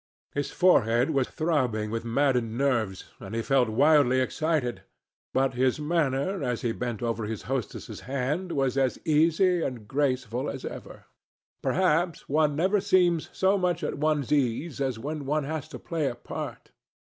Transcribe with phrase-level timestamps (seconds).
[0.33, 4.81] His forehead was throbbing with maddened nerves, and he felt wildly excited,
[5.31, 10.49] but his manner as he bent over his hostess's hand was as easy and graceful
[10.49, 11.05] as ever.
[11.61, 16.07] Perhaps one never seems so much at one's ease as when one has to play
[16.07, 16.71] a part.